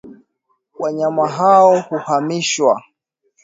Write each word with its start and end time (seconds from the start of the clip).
wanyama 0.79 1.27
hao 1.27 1.79
huhamishiwa 1.81 2.83